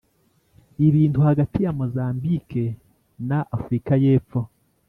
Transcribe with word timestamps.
ibintu 0.87 1.19
hagati 1.27 1.57
ya 1.65 1.71
mozambique 1.79 2.63
na 3.27 3.39
afurika 3.57 3.93
y’epfo. 4.03 4.39